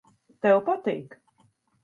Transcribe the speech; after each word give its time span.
Tev 0.45 0.57
patīk. 0.69 1.15